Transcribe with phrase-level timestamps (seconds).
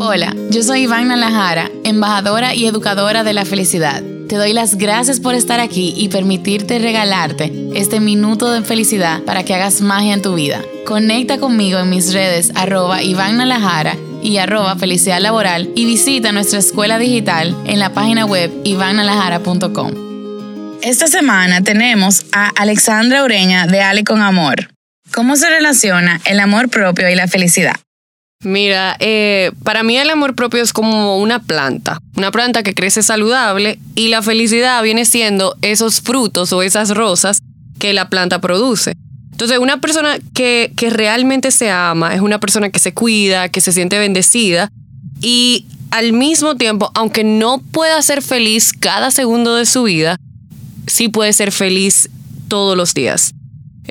[0.00, 4.02] Hola, yo soy Iván Nalajara, embajadora y educadora de la felicidad.
[4.28, 9.42] Te doy las gracias por estar aquí y permitirte regalarte este minuto de felicidad para
[9.44, 10.60] que hagas magia en tu vida.
[10.86, 13.40] Conecta conmigo en mis redes arroba Iván
[14.22, 19.92] y arroba felicidad laboral y visita nuestra escuela digital en la página web ivannalajara.com.
[20.82, 24.77] Esta semana tenemos a Alexandra Ureña de Ale con Amor.
[25.12, 27.76] ¿Cómo se relaciona el amor propio y la felicidad?
[28.44, 33.02] Mira, eh, para mí el amor propio es como una planta, una planta que crece
[33.02, 37.40] saludable y la felicidad viene siendo esos frutos o esas rosas
[37.80, 38.94] que la planta produce.
[39.32, 43.60] Entonces, una persona que, que realmente se ama es una persona que se cuida, que
[43.60, 44.68] se siente bendecida
[45.20, 50.16] y al mismo tiempo, aunque no pueda ser feliz cada segundo de su vida,
[50.86, 52.08] sí puede ser feliz
[52.48, 53.32] todos los días.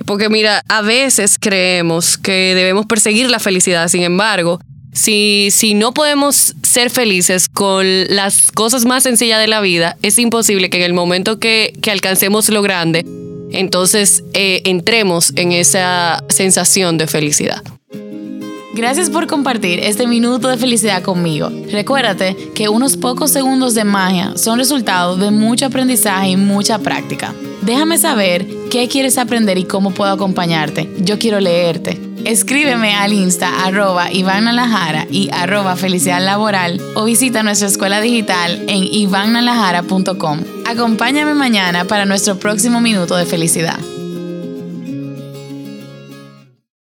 [0.05, 4.59] Porque mira, a veces creemos que debemos perseguir la felicidad, sin embargo,
[4.93, 10.17] si, si no podemos ser felices con las cosas más sencillas de la vida, es
[10.17, 13.05] imposible que en el momento que, que alcancemos lo grande,
[13.51, 17.61] entonces eh, entremos en esa sensación de felicidad.
[18.73, 21.49] Gracias por compartir este minuto de felicidad conmigo.
[21.71, 27.33] Recuérdate que unos pocos segundos de magia son resultado de mucho aprendizaje y mucha práctica.
[27.63, 30.89] Déjame saber qué quieres aprender y cómo puedo acompañarte.
[30.99, 31.99] Yo quiero leerte.
[32.25, 40.41] Escríbeme al insta arroba y arroba felicidad laboral o visita nuestra escuela digital en ivannalajara.com.
[40.65, 43.79] Acompáñame mañana para nuestro próximo minuto de felicidad.